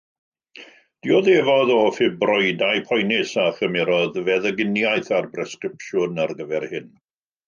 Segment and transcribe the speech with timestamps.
[1.07, 6.89] Dioddefodd o ffibroidau poenus, a chymerodd feddyginiaeth ar bresgripsiwn ar gyfer hyn.